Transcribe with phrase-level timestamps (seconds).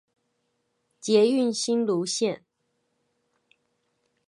[0.99, 2.41] 捷運新蘆線